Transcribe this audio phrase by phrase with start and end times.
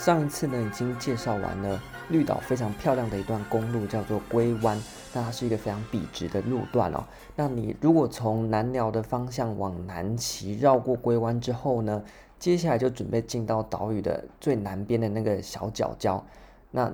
[0.00, 4.82] 上一次呢，已经介绍完了绿岛非常漂亮的一段公路，叫做龟湾。
[5.12, 7.04] 那它是一个非常笔直的路段哦。
[7.36, 12.02] 那你如果从南寮的方向往南骑，绕过龟湾之后呢，
[12.38, 16.22] 接下来就准备进到岛屿的最南边的那个小角礁。
[16.70, 16.90] 那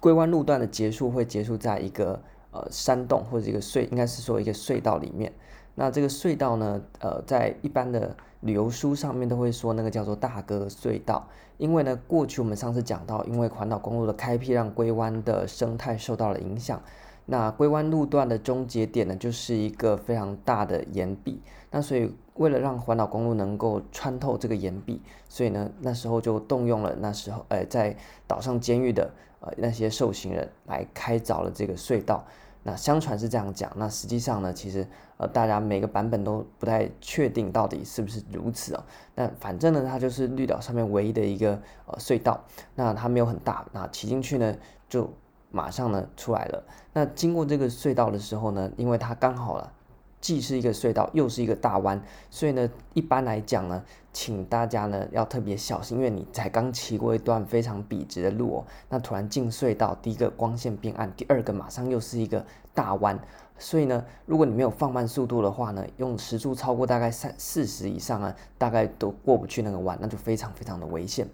[0.00, 2.18] 龟湾路段的结束会结束在一个
[2.52, 5.30] 呃山洞或者一个隧，应该是说一个隧道里面。
[5.74, 16.80] 那这个隧道呢，呃，在一般的旅游书上面都会说那个叫做大哥隧道，因为呢，过去我们上次讲到，因为环岛公路的开辟，让龟湾的生态受到了影响。
[17.26, 21.42] 那龟湾路段的终结点呢，就是一个非常大的岩壁。
[21.70, 32.24] 那所以为了让环岛公路能够穿透这个岩壁，所以呢，那时候就动用了那时候，呃，在岛上监狱的呃那些受刑人来开凿了这个隧道。
[32.68, 38.84] 那相传是这样讲，那实际上呢，其实呃，大家每个版本都不太确定到底是不是如此哦。
[39.14, 42.44] 那反正呢，它就是绿岛上面唯一的一个呃隧道。
[42.74, 44.54] 那它没有很大，那骑进去呢，
[44.86, 45.10] 就
[45.50, 46.62] 马上呢出来了。
[46.92, 49.72] 那经过这个隧道的时候呢，因为它刚好了。
[50.20, 62.44] 既是一个隧道，又是一个大弯，所以呢，一般来讲呢，请大家呢要特别小心，因为你才刚骑过一段非常笔直的路哦，那突然进隧道，第一个光线变暗，第二个马上又是一个
[62.74, 63.18] 大弯，
[63.58, 71.28] 所以呢，如果你没有放慢速度的话呢，用时速超过大概三四十以上啊，大概都过不去那个弯，那就非常非常的危险。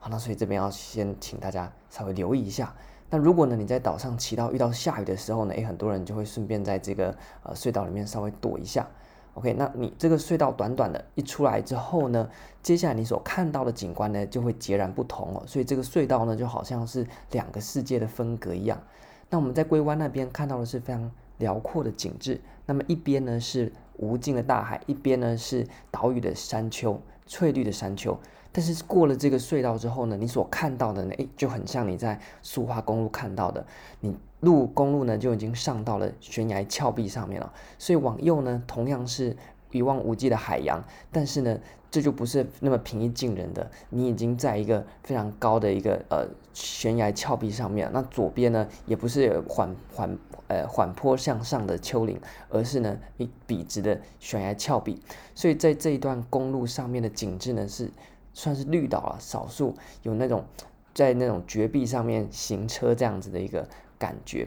[0.00, 2.74] 好，那所以这边要先请大家稍微留意一下。
[3.08, 8.86] 那如果呢，你在岛上骑到遇到下雨的时候呢，诶，很多人就会顺便在这个呃隧道里面稍微躲一下。
[9.34, 12.28] OK，那你这个隧道短短的一出来之后呢，
[12.62, 15.42] 接下来你所看到的景观呢就会截然不同哦。
[15.46, 18.80] 所以这个隧道呢就好像是两个世界的分隔一样。
[19.28, 28.18] 那我们在龟湾那边看到的是非常辽阔的景致，那么一边呢是无尽的大海，一边呢是岛屿的山丘，翠绿的山丘。
[28.52, 33.66] 但是过了这个隧道之后呢，你所看到的呢，诶，就很像你在苏花公路看到的，
[34.00, 37.52] 你路公路呢就已经上到了悬崖峭壁上面了。
[37.78, 39.36] 所以往右呢，同样是
[39.76, 40.82] 一望无际的海洋，
[41.12, 41.58] 但是呢，
[41.90, 47.90] 这就不是那么平易近人的，你已经在一个非常高的一个呃悬崖峭壁上面。
[47.92, 55.00] 那左边呢，也不是缓缓呃缓坡向上的丘陵，而是呢一笔直的悬崖峭壁。
[55.34, 57.90] 所以在这一段公路上面的景致呢是。
[58.38, 60.44] 算是绿岛啊，少数有那种
[60.92, 63.66] 在那种绝壁上面行车这样子的一个
[63.98, 64.46] 感觉。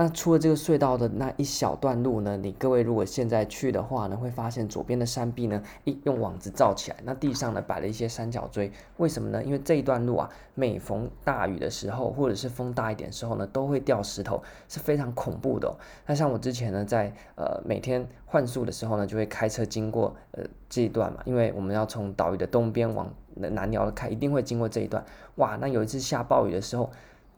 [0.00, 8.70] 那出了这个隧道的那一小段路呢，你各位如果现在去的话呢，会发现左边的山壁呢，一用网子罩起来，那地上呢摆了一些三角锥。
[8.98, 9.42] 为什么呢？
[9.42, 15.76] 因为这一段路啊，每逢大雨的时候，或者是风大一点的时候呢，都会掉石头，是非常恐怖的。
[16.06, 25.04] 那像我之前呢，在呃每天换宿的时候呢，就会开车经过呃这一段嘛，因为我们要从岛屿的东边往南寮开，一定会经过这一段。
[25.34, 26.88] 哇，那有一次下暴雨的时候。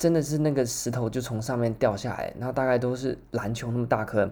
[0.01, 4.31] 真的是那个石头就从上面掉下来，然后大概都是篮球那么大颗，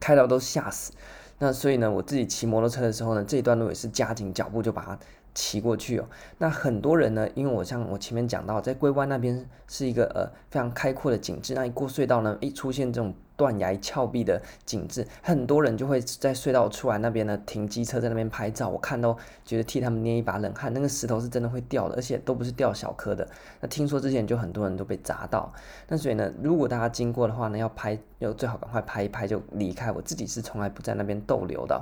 [0.00, 0.94] 开到都吓死。
[1.38, 4.98] 那所以呢，我自己骑摩托车的时候呢，这一段路也是加紧脚步就把它
[5.34, 6.08] 骑过去哦。
[6.38, 13.14] 那很多人呢，因为我像我前面讲到，在龟湾那边是一个呃非常开阔的景致，那一过隧道呢，一出现这种。
[13.38, 20.74] 断崖峭壁的景致，很多人就会在隧道出来那边呢停机车在那边拍照，我看到觉得替他们捏一把冷汗。
[20.74, 23.26] 那个石头是真的会掉的，而且都不是掉小颗的。
[23.60, 25.52] 那听说之前就很多人都被砸到，
[25.86, 29.92] 那所以呢，如果大家经过的话呢，要拍要最好赶快拍一拍就离开。
[29.92, 31.80] 我自己是从来不在那边逗留的。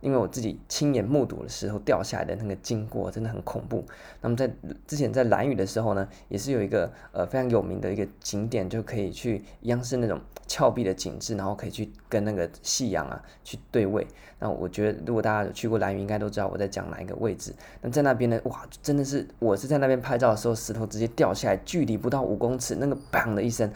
[0.00, 3.84] 因为我自己亲眼目睹的时候掉下来的那个经过真的很恐怖。
[4.20, 4.50] 那么在
[4.86, 14.06] 之前在兰屿的时候呢，也是有一个呃非常有名的一个景点，就可以去一样是那种峭壁的景致，然后可以去跟那个夕阳啊去对位。
[14.38, 17.54] 那我觉得如果大家有去过兰屿，应该都知道我在讲哪一个位置。
[17.80, 23.70] 那在那边呢，哇，真的是我是在那边拍照的时候，石头直接掉下来，距离不到五公尺，那个砰的一声。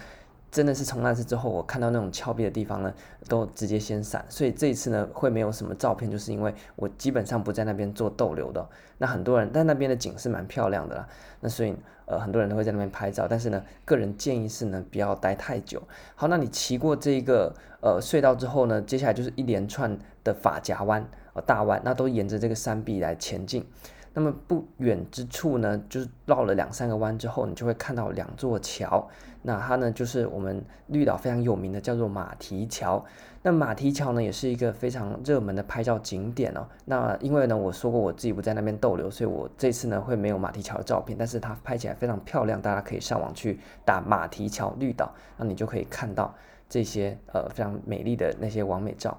[0.50, 2.92] 真的是从那次之后，我看到那种峭壁的地方呢，
[3.28, 4.24] 都直接先闪。
[4.28, 8.68] 所以这一次呢，会没有什么照片，就是因为我基本上不在那边做逗留的。
[8.98, 11.08] 那很多人，但那边的景是蛮漂亮的啦。
[11.40, 11.74] 那所以
[12.06, 13.26] 呃，很多人都会在那边拍照。
[13.28, 15.80] 但是呢，个人建议是呢，不要待太久。
[16.16, 23.64] 好，那你骑过这个呃隧道之后呢，接下来就是一连串的发夹弯、呃大弯，那都沿着这个山壁来前进。
[24.12, 29.08] 那么不远之处呢，就是绕了两三个弯之后，你就会看到两座桥。
[29.42, 33.02] 那它呢，就是我们绿岛非常有名的，叫做马蹄桥。
[33.42, 36.66] 那马蹄桥呢，也是一个非常热门的拍照景点哦。
[36.84, 46.34] 那因为呢，我说过我自己不在那边逗留，所以我这次呢会没有马蹄桥的照片，但是它拍起来非常漂亮，大家可以上网去打马蹄桥绿岛，那你就可以看到
[46.68, 49.16] 这些呃非常美丽的那些完美照。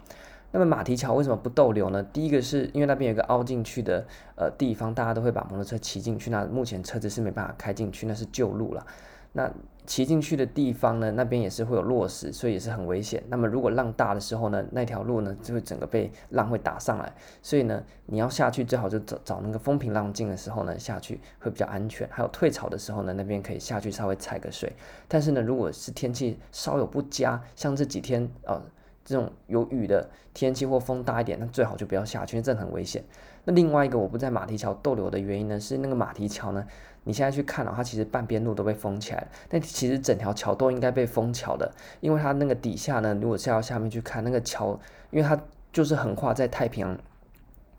[0.51, 2.03] 那么马蹄桥为什么不逗留呢？
[2.03, 4.05] 第一个是因为那边有个凹进去的
[4.35, 8.85] 呃地方，大家都会把摩托车骑进去，那目前车子是没办法开进去，那是旧路了。
[9.33, 9.49] 那
[9.85, 13.23] 骑进去的地方呢，那边也是会有落石，所以也是很危险。
[13.29, 22.05] 那么如果浪大的时候呢，那条路呢就会整个被浪会打上来，所以呢，你要下去最好就找找那个风平浪静的时候呢下去会比较安全。
[22.11, 24.73] 还有退潮的时候呢，那边可以下去稍微踩个水。
[25.07, 28.61] 但是呢，如果是天气稍有不佳，像这几天呃
[29.03, 33.03] 这种有雨的天气或风大一点，那最好就不要下去，因为这很危险。
[33.45, 36.65] 那另外一个我不在马蹄桥逗留的原因呢，是那个马蹄桥呢。
[37.03, 45.35] 你现在去看的话，它其实半边路都被封起来了，但其实整条桥都应该被封桥的，因为它那个底下呢，如果下到下面去看那个桥，因为它
[45.73, 46.95] 就是横跨在太平洋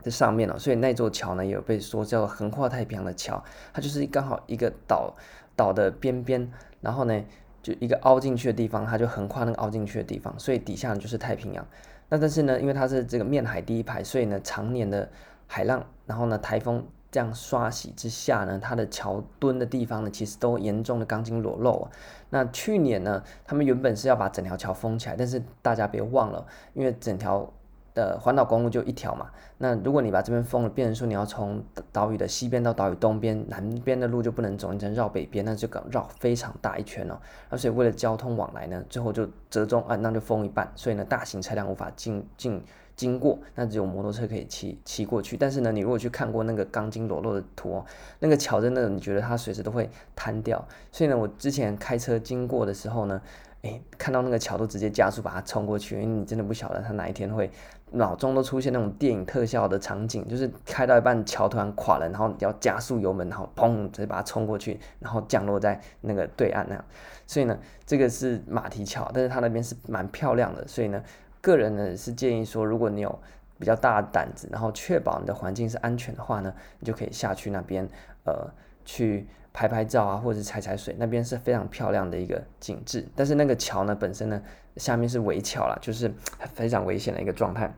[0.03, 3.41] 的上面了，所以那座桥呢也有被说叫横跨太平洋的桥，
[3.71, 5.15] 它就是刚好一个岛
[5.55, 7.23] 岛的边边，然后呢
[7.63, 11.65] 就一个凹进去的地方，它就横跨那个凹进去的地方，所以底下呢就是太平洋。
[12.09, 15.09] 那但是呢，因为它是这个面海第一排，所以呢常年的
[15.47, 16.85] 海浪，然后呢台风。
[17.13, 21.91] 这样刷洗之下呢，它的桥墩的地方呢，其实都严重的钢筋裸露啊。
[22.31, 26.43] 那去年呢，他们原本是要把整条桥封起来，但是大家别忘了，
[26.73, 27.47] 因为整条
[27.93, 29.29] 的环岛公路就一条嘛。
[29.57, 37.17] 那如果你把这边封了，变成说你要从岛屿的西边到岛屿东边，南边的路就不能走，你只能绕北边，那就搞绕非常大一圈哦。
[37.49, 42.63] 而且为了交通往来呢，最后就折中啊，那就封一半，所以呢，大型车辆无法进进。
[42.95, 45.35] 经过，那只有摩托车可以骑骑过去。
[45.35, 47.83] 但是呢，你如果去看过那个钢筋裸露的图，
[48.19, 50.63] 那个桥真的，你觉得它随时都会瘫掉。
[50.91, 53.19] 所以呢，我之前开车经过的时候呢，
[53.63, 57.49] 诶，看到那个桥都直接加速把它冲过去，因为你真的不晓得它哪一天会，
[57.93, 66.85] 脑中都出现那种电影特效的场景，就是开到一半桥突然垮了，然后你要加速油门，然后砰，直接把它冲过去，然后降落在那个对岸那样。
[67.25, 71.01] 所以呢，这个是马蹄桥，但是它那边是蛮漂亮的，所以呢。
[71.41, 73.19] 个人呢是建议说，如果你有
[73.59, 77.85] 比较大的胆子，然后确保你的环境是安全的话呢，你就可以下去那边，
[78.23, 78.49] 呃，
[78.85, 83.05] 去拍拍照啊，或者是踩踩水，那边是非常漂亮的一个景致。
[83.13, 84.41] 但是那个桥呢本身呢，
[84.77, 86.09] 下面是围桥啦，就是
[86.53, 87.75] 非常危险的一个状态。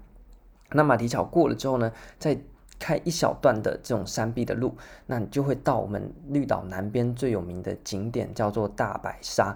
[0.76, 2.38] 那马蹄桥过了之后呢，再
[2.78, 4.76] 开一小段的这种山壁的路，
[5.08, 9.56] 那你就会到我们绿岛南边最有名的景点，叫做大白沙。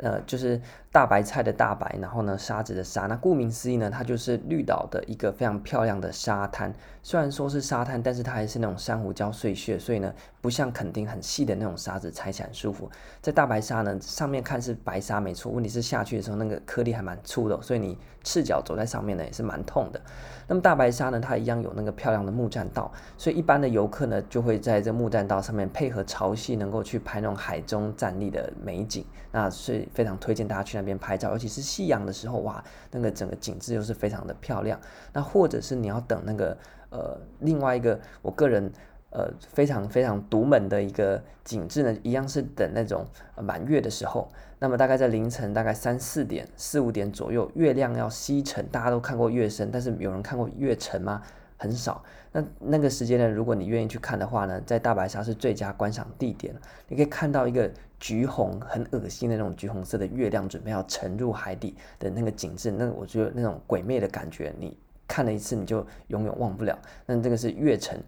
[0.00, 0.60] 呃，就是
[0.94, 3.06] 大白菜的大白，然后呢，沙子的沙。
[3.08, 6.72] 那顾名思义呢，它就是绿岛的一个非常漂亮的沙滩。
[7.02, 12.88] 虽然说是沙滩，但是它还是那种珊瑚礁碎屑，所以呢，不像垦丁很细的那种沙子，踩起来很舒服。
[13.20, 20.00] 在大白沙呢，上面看是白沙没错，问题是下去的时候那个颗粒还蛮粗的，所以你赤脚走在上面呢也是蛮痛的。
[20.46, 29.04] 那么大白沙呢，它一样有那个漂亮的木栈道，所以一般的游客呢就会在这木栈道上面配合潮汐，能够去拍那种海中站立的美景。
[29.32, 34.78] 那所以非常推荐大家去那边拍照，尤其是夕阳的时候，哇，那个整个景致又是非常的漂亮。
[35.12, 36.56] 那或者是你要等那个
[36.90, 38.70] 呃另外一个我个人
[39.10, 43.06] 呃非常非常独门的一个景致呢，一样是等那种
[43.42, 44.28] 满月的时候。
[44.60, 51.20] 那么大概在凌晨大概三四点四五点左右，月亮要西沉，大家都看过月升，但是有人看过月沉吗？
[51.56, 52.02] 很少。
[52.32, 56.54] 那那个时间呢，如果你愿意去看的话呢，在大白鲨是最佳观赏地点。
[56.88, 64.76] 你可以看到一个橘红、很恶心的那种橘红色的月亮，准备要沉入海底的那个景致，那我觉得那种鬼魅的感觉，你
[65.08, 66.78] 看了一次你就永远忘不了。
[67.06, 68.02] 那这个是月沉、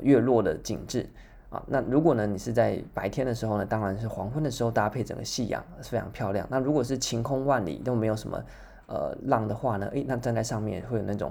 [0.00, 1.08] 月落的景致。
[1.50, 6.46] 啊，那如果呢，你是在白天的时候呢，当然是黄昏的时候搭配整个夕阳是非常漂亮。
[6.50, 8.42] 那如果是晴空万里都没有什么
[8.86, 11.30] 呃浪的话呢，诶，那站在上面会有那种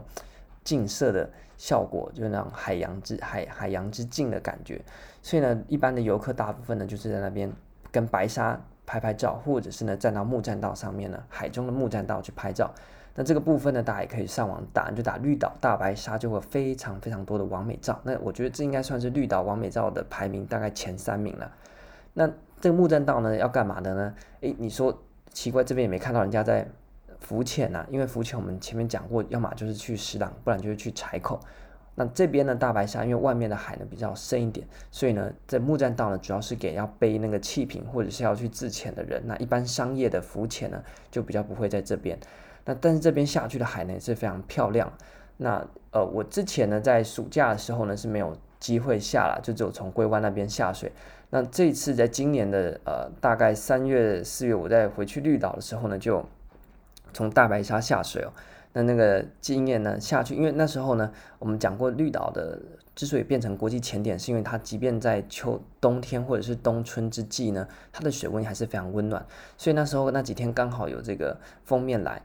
[0.63, 1.27] 近色的
[1.57, 4.79] 效果，就是那种海洋之海海洋之镜的感觉。
[5.23, 7.51] 所以呢，一般的游客大部分呢就是在那边
[7.91, 12.71] 跟白沙拍拍照，或者是呢站到木栈道上面呢，海中的木栈道去拍照。
[13.13, 17.99] 那这个部分呢，大家也可以上网打，就打绿岛大白沙，就会非常非常多的完美照。
[18.03, 21.51] 那我觉得这应该算是绿岛完美照的排名大概前三名了。
[22.13, 22.25] 那
[22.61, 24.13] 这个木栈道呢，要干嘛的呢？
[24.39, 24.97] 诶，你说
[25.33, 26.65] 奇怪，这边也没看到人家在
[27.19, 31.39] 浮潜呐、啊，因为浮潜我们前面讲过，要么就是去石朗，不然就是去柴口。
[31.95, 39.21] 那这边呢，大白鲨因为外面的海呢比较深一点，所以呢，在木栈道呢主要是给要背那个气瓶或者是要去自潜的人。
[39.25, 40.81] 那一般商业的浮潜呢，
[41.11, 42.17] 就比较不会在这边。
[42.63, 44.91] 那但是这边下去的海呢也是非常漂亮。
[45.37, 50.91] 那呃，我之前呢在暑假的时候呢是没有机会下了，就只有从龟湾那边下水。
[51.29, 56.23] 那这次在今年的呃大概三月四月，我在回去绿岛的时候呢，就
[57.13, 58.33] 从大白鲨下水哦。
[58.73, 62.57] 那那个经验呢下去，因为那时候呢我们讲过绿岛的
[62.95, 69.25] 之所以变成国际潜点，是因为它即便在秋冬天或者是冬春之际呢，它的水温还是非常温暖。
[69.57, 72.21] 所以那时候那几天刚好有这个封面来。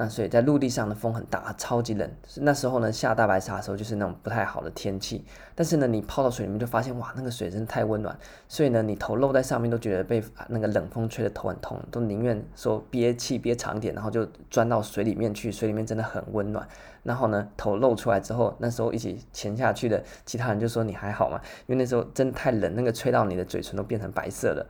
[0.00, 2.08] 那所以在陆地上的风很大，超级冷。
[2.36, 5.24] 那时候呢，下大白鲨的时候就是那种不太好的天气。
[5.56, 8.16] 但是呢，你泡到水里面就发现，哇，那个水真的太温暖。
[8.46, 15.50] 所以呢，你头露在上面都觉得被那个冷风吹得头很痛，都宁愿说憋气憋长点，然后就钻到水里面去。
[15.50, 16.64] 水里面真的很温暖。
[17.02, 21.40] 然后呢，头露出来之后，那时候一起潜下去的其他人就说你还好吗？
[21.66, 24.64] 因为那时候真太冷，那个吹到你的嘴唇都变成白色的。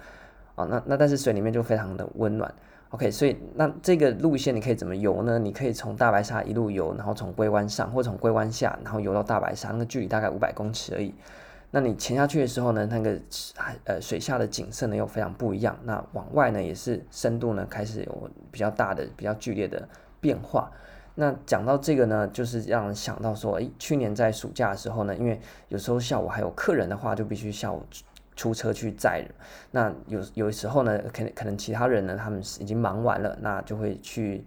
[0.55, 2.51] 哦，那那但是水里面就非常的温暖。
[2.91, 5.39] OK，所以那这个路线你可以怎么游呢？
[5.39, 11.15] 你可以从大白鲨一路游，然后从龟湾上或从龟湾下，然后游到大白鲨，那个距离大概五百公尺而已。
[11.71, 13.21] 那你潜下去的时候呢，那个
[13.85, 15.79] 呃水下的景色呢又非常不一样。
[15.85, 19.87] 那往外呢也是深度呢开始有比较大的、比较剧烈的
[20.19, 20.71] 变化。
[21.15, 27.83] 那讲到这个呢，就是让人想到说，诶，去年在暑假的时候呢，因为有时候下午还有客人的话，就必须下午。
[28.39, 29.35] 出车去载人，
[29.73, 34.45] 那有有时候呢，可能可能其他人呢，他们已经忙完了，那就会去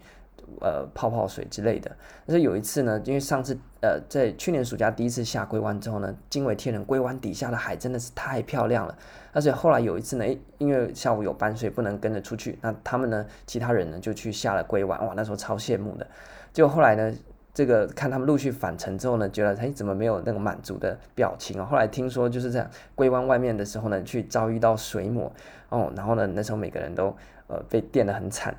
[0.62, 1.92] 呃泡泡水之类的。
[2.26, 8.98] 但是有一次呢，因为上次呃在去年暑假第一次下龟湾之后呢，惊为天人，龟湾底下的海真的是太漂亮了。
[9.34, 10.26] 而且后来有一次呢，
[10.58, 16.08] 因为下午有班，所以不能跟着出去，那他们呢，其他人呢就去下了龟湾，哇，那时候超羡慕的。
[16.54, 17.14] 结果后来呢。
[17.54, 21.66] 这个看他们陆续返程之后呢，觉得哎怎么没有那个满足的表情啊？
[21.66, 22.66] 后来听说就是在
[22.96, 25.30] 龟湾外面的时候呢，去遭遇到水母
[25.68, 27.14] 哦，然后呢那时候每个人都
[27.48, 28.56] 呃被电得很惨。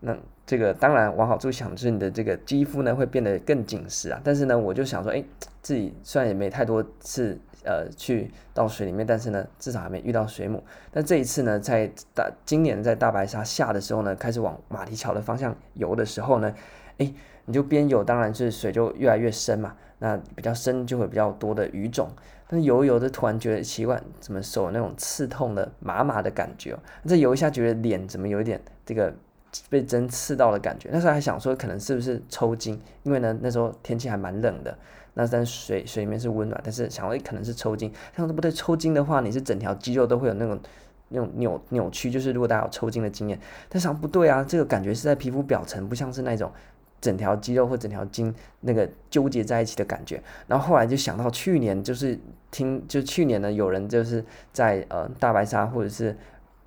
[0.00, 0.16] 那
[0.46, 4.20] 这个当然往好处想，就是你的这个肌肤呢会变得更紧实啊。
[4.22, 5.24] 但是呢，我就想说，哎，
[5.60, 10.62] 自己虽然也没太多次呃去到水里面，但是呢至少还没遇到水母。
[10.92, 16.54] 但这一次呢，在大今年在大白鲨下的时候呢，开始往马蹄桥的方向游的时候呢，
[16.98, 17.12] 哎。
[17.48, 19.74] 你就边游，当然是水就越来越深嘛。
[19.98, 22.08] 那比较深就会比较多的鱼种。
[22.46, 26.78] 但是游游的突然觉得奇怪，怎么手那种刺痛的麻麻的感觉？
[27.06, 29.12] 这游一下觉得脸怎么有一点这个
[29.68, 30.88] 被针刺到的感觉？
[30.92, 34.76] 那时候还想说可能是不是抽筋，因为呢那时候天气还蛮冷的。
[35.14, 37.92] 那但水水里面是温暖，但是想说可能是抽筋。
[38.16, 40.60] 想说不对，抽筋的话你是整条肌肉都会有那种
[41.08, 43.38] 那种扭扭曲，就是如果大家有抽筋的经验。
[43.68, 46.52] 但想不对啊，这个感觉是在皮肤表层，不像是那种。
[47.00, 52.18] 整条肌肉或整条筋那个纠结在一起的感觉，然后后来就想到去年就是
[52.50, 56.16] 听就去年呢，有人就是在呃大白鲨或者是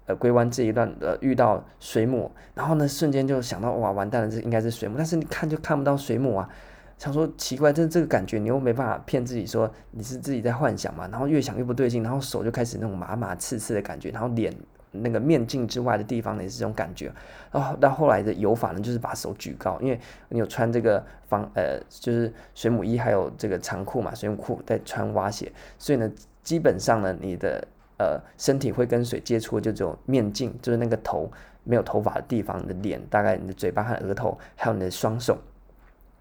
[0.05, 6.49] 呃龟湾这一段呃遇到水母，然后呢瞬间就想到哇完蛋了，这应该是水母，但是你看就看不到水母啊，
[6.97, 14.53] 想说奇怪，这这个感觉你又没办法骗自己说你是自己在幻想嘛，然后越想越不对劲，然后手就开始那种麻麻刺刺的感觉，然后脸。
[14.91, 17.11] 那个面镜之外的地方呢，也是这种感觉。
[17.49, 26.11] 然后到后来的游法呢，就是把手举高，因为你有穿这个防呃，就是水母衣，还有这个长裤嘛，水母裤再穿蛙鞋，所以呢，
[26.43, 27.65] 基本上呢，你的
[27.97, 31.31] 呃身体会跟水接触，就只有面镜，就是那个头
[31.63, 35.37] 没有头发的地方，你的脸，大概你的嘴巴和额头，还有你的双手。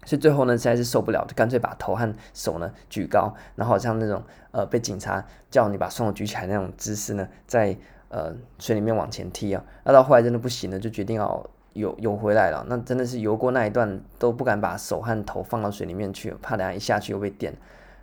[0.05, 7.77] 所以最后呢，实在是受不了，就干脆把头和手呢举高，然后像那种呃被警察叫你把双手举起来那种姿势呢，在。
[8.11, 12.65] 呃，水里面往前踢啊，那到后来真的不行了，就决定要游游回来了。
[12.67, 17.53] 那真的是游过那一段都不敢把手和头放到水里面去，怕等下一下去又被电。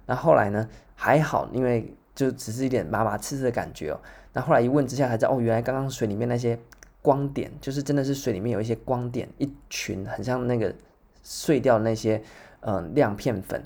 [0.07, 4.01] 那后来呢，还好，因为就只是一点麻麻刺刺的感觉哦。
[4.33, 6.59] 那后来一问之下才知道，哦，原来刚刚水里面那些
[7.03, 10.75] 光点，就是真的是水里面有一些光点，一群很像那个
[11.23, 12.23] 碎掉那些
[12.61, 13.63] 嗯、亮片粉。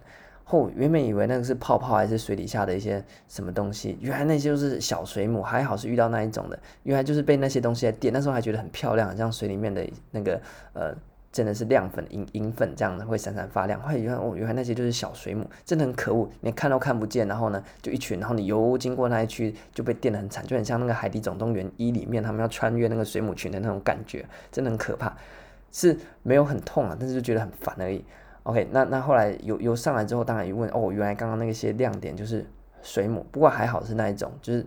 [0.52, 8.12] 后原本以为那个是泡泡还是水底下的一些什么东西，原来那些就是小水母，还好是遇到那一种的，原来就是被那些东西在电。
[8.12, 10.38] 那时候还觉得很漂亮，像水里面的那个
[10.74, 10.94] 呃，
[11.32, 13.80] 真的是亮粉、银银粉这样的，会闪闪发亮。
[13.80, 17.26] 后来原来哦，原来那些就是小水母，真的很可恶，连看都看不见。
[17.26, 25.16] 然后呢，就一群，然后你游经过那一区就被电得很惨，就很像那个《海底总动员一》里面他们要穿越那个水母群的那种感觉，真的很可怕。
[25.74, 28.04] 是没有很痛啊，但是就觉得很烦而已。
[28.44, 32.44] OK，那那后来游游上来之后，当然一问哦，原来刚刚那些亮点就是
[32.82, 34.66] 水母，不过还好是那一种，就是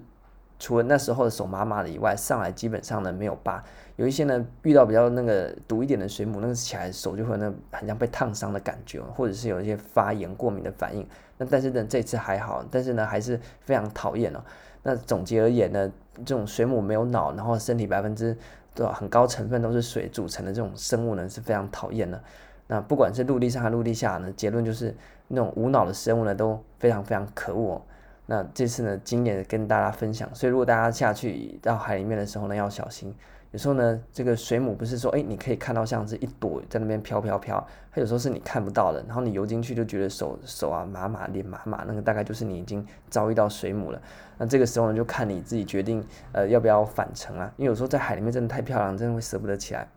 [0.58, 3.62] 除了那时候的手麻麻的以外，上来基本上呢没有疤。
[3.98, 11.06] 有一些呢遇到比较那个毒一点的水母，那个起来手就会那很像被烫伤的感觉，或者是有一些发炎过敏的反应。
[11.38, 14.40] 那但是呢这次还好，但是呢还是非常讨厌哦。
[14.84, 18.38] 那总结而言呢，这种水母没有脑，然后身体百分之
[18.74, 22.24] 多少很高成分都是水组成的这种生物呢是非常讨厌的。
[22.68, 24.96] 那不管是陆地上还陆地下呢，结论就是
[25.28, 27.82] 那种无脑的生物呢都非常非常可恶哦。
[28.28, 33.14] 那这次呢，经验跟大家分享，所以如果大家下去到海里面的时候呢，要小心。
[33.52, 39.02] 有时候呢，这个水母不是说，哎，你可以看到像是一朵在那边飘飘飘，它有时候是你看不到的。
[39.08, 44.02] 然后你游进去就觉得手手啊麻麻，脸麻麻，那个大概就是你已经遭遇到水母了。
[44.38, 46.04] 那这个时候呢，就看你自己决定，
[46.34, 47.50] 呃，要不要返程啊？
[47.56, 49.88] 因为有时候在海里面真的太漂亮，真的会舍不得起来。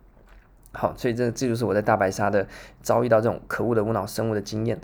[0.72, 2.46] 好，所以这这就是我在大白鲨的
[2.82, 4.78] 遭遇到这种可恶的无脑生物的经验。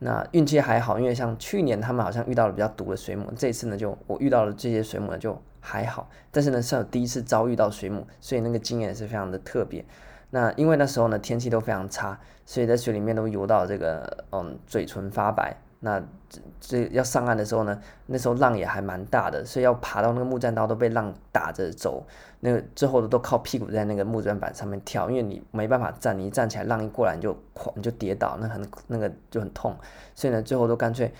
[0.00, 9.84] 那运气还好，因为像去年他们好像遇到了比较毒的水母，这次呢就我遇到了这些水母呢就还好，但是呢是第一次遭遇到水母，所以那个经验也是非常的特别。
[10.30, 15.56] 那因为那时候呢天气都非常差，所以在水里面都游到这个嗯嘴唇发白。
[15.82, 22.06] 那这这要上岸的时候呢，那时候浪也还蛮大的，所以要爬到那个木栈道都被浪打着走。
[22.40, 29.74] 那个最后的都靠屁股在那个木栈板上面跳，因为你没办法站，你一站起来浪一过来你就哐你就跌倒，那很那个就很痛。
[30.14, 31.12] 所以呢，最后都干脆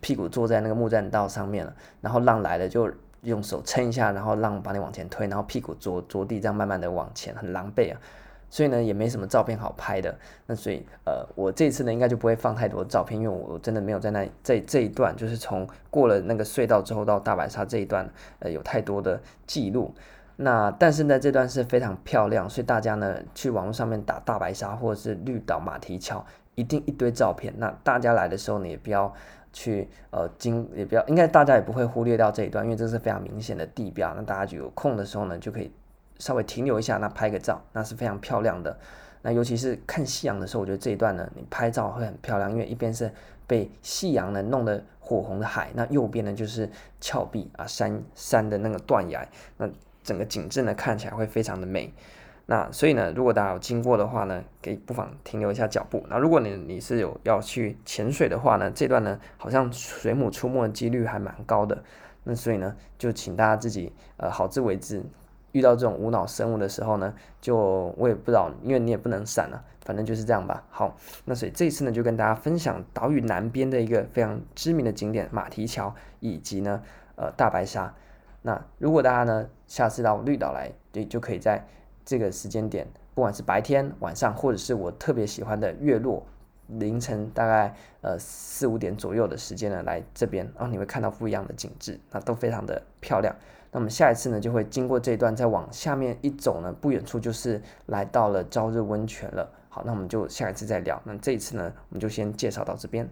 [0.00, 2.90] 屁股坐在那个木栈道上面了，然后浪来了就
[3.22, 8.00] 用手撑一下，然后浪把你往前推，然后屁股着着地这样慢慢的往前，很狼狈啊。
[8.50, 10.16] 所以呢，也没什么照片好拍的。
[10.46, 19.94] 那所以，呃，我这次呢，应该就不会放太多照片，因为我真的没有在那这这一段，就是从过了那个隧道之后到大白鲨这一段，呃，有太多的记录。
[20.36, 26.24] 那但是呢，这段是非常漂亮，所以大家呢去网络上面打大白鲨或者是绿岛马蹄桥，
[26.54, 27.52] 一定一堆照片。
[27.58, 29.12] 那大家来的时候呢，也不要
[29.52, 34.14] 去呃经，也不要，应该大家也不会忽略掉这一段，因为这是非常明显的地标。
[34.16, 35.72] 那大家就有空的时候呢，就可以。
[36.18, 38.78] 稍微停留一下，那拍个照，那是非常漂亮的。
[39.22, 43.12] 那尤其是看夕阳的时候，我觉得这一段呢，你拍照会很漂亮，因为一边是
[43.46, 46.70] 被夕阳呢弄得火红的海，那右边呢就是
[47.00, 49.68] 峭壁啊山山的那个断崖，那
[50.04, 51.92] 整个景致呢看起来会非常的美。
[52.46, 56.02] 那所以呢，如果大家有经过的话呢，可以不妨停留一下脚步。
[56.08, 61.82] 那如果你你是有要去潜水的话呢，这段呢好像水母出没的几率还蛮高的。
[62.24, 65.04] 那所以呢，就请大家自己呃好自为之。
[65.52, 70.64] 遇到这种无脑生物的时候呢，就我也不知道，因为你也不能闪了，反正就是这样吧。
[70.70, 76.82] 好，那所以这次呢，就跟大家分享岛屿南边的一个非常知名的景点马蹄桥，以及呢，
[77.16, 77.94] 呃，大白鲨。
[78.42, 81.66] 那如果大家呢，下次到绿岛来，对，就可以在
[82.04, 86.24] 这个时间点，不管是白天、晚上，或者是我特别喜欢的月落，
[86.68, 93.34] 凌晨大概呃四五点左右的时间呢，来这边，然后你会看到不一样的景致，那都非常的漂亮。
[93.70, 99.48] 那么下一次呢，就会经过这一段，再往下面一走呢，不远处就是来到了朝日温泉了。
[99.68, 101.00] 好，那我们就下一次再聊。
[101.04, 103.08] 那这一次呢，我们就先介绍到这边。